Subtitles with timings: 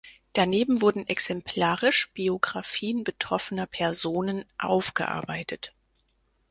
[0.33, 5.75] Daneben wurden exemplarisch Biographien betroffener Personen aufgearbeitet.